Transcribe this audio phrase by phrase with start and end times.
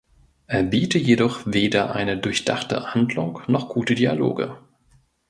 [0.47, 4.57] Er biete jedoch weder eine durchdachte Handlung noch gute Dialoge.